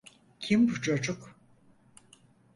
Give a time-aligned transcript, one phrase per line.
[0.39, 1.35] Kim bu çocuk?